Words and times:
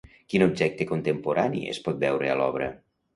Quin 0.33 0.43
objecte 0.45 0.87
contemporani 0.91 1.61
es 1.73 1.81
pot 1.89 1.99
veure 2.05 2.31
a 2.33 2.39
l'obra? 2.41 2.71